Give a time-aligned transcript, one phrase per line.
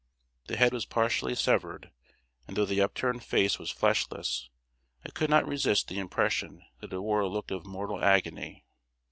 [0.47, 1.91] The head was partially severed;
[2.47, 4.49] and though the upturned face was fleshless,
[5.05, 8.65] I could not resist the impression that it wore a look of mortal agony.